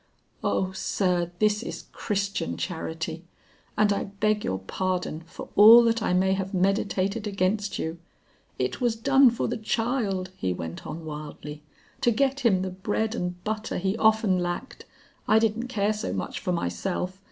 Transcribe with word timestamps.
"Oh 0.43 0.71
sir, 0.71 1.31
this 1.37 1.61
is 1.61 1.85
Christian 1.91 2.57
charity; 2.57 3.23
and 3.77 3.93
I 3.93 4.05
beg 4.05 4.43
your 4.43 4.57
pardon 4.57 5.21
for 5.27 5.49
all 5.55 5.83
that 5.83 6.01
I 6.01 6.11
may 6.11 6.33
have 6.33 6.55
meditated 6.55 7.27
against 7.27 7.77
you. 7.77 7.99
It 8.57 8.81
was 8.81 8.95
done 8.95 9.29
for 9.29 9.47
the 9.47 9.57
child," 9.57 10.31
he 10.35 10.53
went 10.53 10.87
on 10.87 11.05
wildly; 11.05 11.61
"to 12.01 12.09
get 12.09 12.39
him 12.39 12.63
the 12.63 12.71
bread 12.71 13.13
and 13.13 13.43
butter 13.43 13.77
he 13.77 13.95
often 13.97 14.39
lacked. 14.39 14.85
I 15.27 15.37
didn't 15.37 15.67
care 15.67 15.93
so 15.93 16.11
much 16.11 16.39
for 16.39 16.51
myself. 16.51 17.19